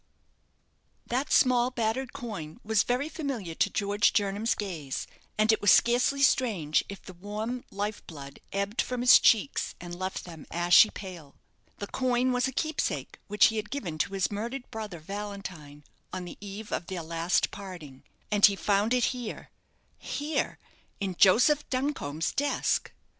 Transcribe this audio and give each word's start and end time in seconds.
That 1.05 1.31
small 1.31 1.69
battered 1.69 2.11
coin 2.11 2.59
was 2.63 2.81
very 2.81 3.07
familiar 3.07 3.53
to 3.53 3.69
George 3.69 4.13
Jernam's 4.13 4.55
gaze, 4.55 5.05
and 5.37 5.51
it 5.51 5.61
was 5.61 5.69
scarcely 5.71 6.23
strange 6.23 6.83
if 6.89 7.03
the 7.03 7.13
warm 7.13 7.65
life 7.69 8.03
blood 8.07 8.39
ebbed 8.51 8.81
from 8.81 9.01
his 9.01 9.19
cheeks, 9.19 9.75
and 9.79 9.93
left 9.93 10.25
them 10.25 10.47
ashy 10.49 10.89
pale. 10.89 11.35
The 11.77 11.85
coin 11.85 12.31
was 12.31 12.47
a 12.47 12.51
keepsake 12.51 13.19
which 13.27 13.45
he 13.53 13.57
had 13.57 13.69
given 13.69 13.99
to 13.99 14.13
his 14.13 14.31
murdered 14.31 14.63
brother, 14.71 14.97
Valentine, 14.97 15.83
on 16.11 16.25
the 16.25 16.39
eve 16.41 16.71
of 16.71 16.87
their 16.87 17.03
last 17.03 17.51
parting. 17.51 18.01
And 18.31 18.43
he 18.43 18.55
found 18.55 18.95
it 18.95 19.03
here 19.13 19.51
here, 19.99 20.57
in 20.99 21.13
Joseph 21.15 21.69
Duncombe's 21.69 22.31
desk! 22.31 22.91